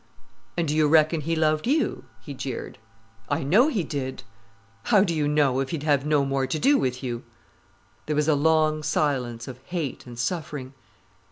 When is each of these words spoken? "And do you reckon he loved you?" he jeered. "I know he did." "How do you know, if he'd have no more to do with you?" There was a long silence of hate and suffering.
"And 0.57 0.67
do 0.67 0.75
you 0.75 0.87
reckon 0.87 1.21
he 1.21 1.35
loved 1.35 1.67
you?" 1.67 2.05
he 2.21 2.33
jeered. 2.33 2.79
"I 3.29 3.43
know 3.43 3.67
he 3.67 3.83
did." 3.83 4.23
"How 4.85 5.03
do 5.03 5.13
you 5.13 5.27
know, 5.27 5.59
if 5.59 5.69
he'd 5.69 5.83
have 5.83 6.07
no 6.07 6.25
more 6.25 6.47
to 6.47 6.57
do 6.57 6.75
with 6.79 7.03
you?" 7.03 7.21
There 8.07 8.15
was 8.15 8.27
a 8.27 8.33
long 8.33 8.81
silence 8.81 9.47
of 9.47 9.59
hate 9.65 10.07
and 10.07 10.17
suffering. 10.17 10.73